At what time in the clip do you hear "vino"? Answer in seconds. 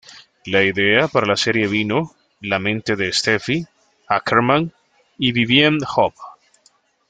1.67-2.15